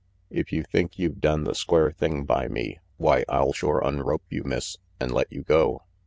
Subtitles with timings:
[0.31, 4.43] If you think you've done the square thing by me, why I'll shore unrope you,
[4.43, 5.83] Miss, an' let you go.